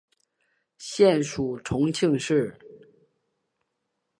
[0.79, 2.57] 现属重庆市。